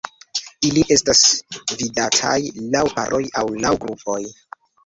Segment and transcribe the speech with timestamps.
[0.69, 1.19] Ili estas
[1.81, 2.33] vidataj
[2.77, 4.21] laŭ paroj aŭ laŭ grupoj.